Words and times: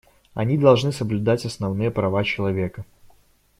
Они 0.33 0.57
должны 0.57 0.91
соблюдать 0.91 1.45
основные 1.45 1.91
права 1.91 2.23
человека. 2.23 2.85